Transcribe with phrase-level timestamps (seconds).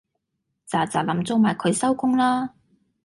[0.67, 2.55] 喳喳林做埋佢收工啦